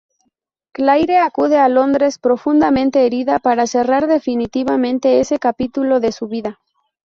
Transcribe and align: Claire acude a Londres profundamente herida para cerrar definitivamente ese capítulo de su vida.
Claire 0.71 1.19
acude 1.19 1.59
a 1.59 1.69
Londres 1.69 2.17
profundamente 2.17 3.05
herida 3.05 3.37
para 3.37 3.67
cerrar 3.67 4.07
definitivamente 4.07 5.19
ese 5.19 5.37
capítulo 5.37 5.99
de 5.99 6.11
su 6.11 6.27
vida. 6.27 6.59